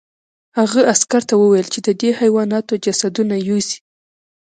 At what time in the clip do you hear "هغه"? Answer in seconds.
0.57-0.79